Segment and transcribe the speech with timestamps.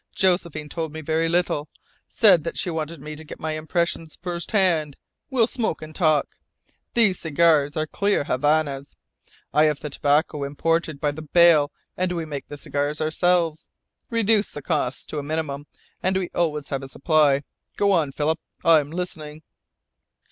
[0.15, 1.69] "Josephine told me very little
[2.09, 4.97] said that she wanted me to get my impressions first hand.
[5.29, 6.37] We'll smoke and talk.
[6.95, 8.95] These cigars are clear Havanas.
[9.53, 13.69] I have the tobacco imported by the bale and we make the cigars ourselves.
[14.09, 15.67] Reduces the cost to a minimum,
[16.01, 17.43] and we always have a supply.
[17.77, 19.43] Go on, Philip, I'm listening."